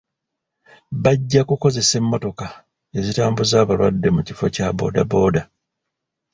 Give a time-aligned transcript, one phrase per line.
[1.03, 2.47] Bajja kukozesa emmotoka
[2.97, 5.41] ezitambuza abalwadde mu kifo kya boodabooda.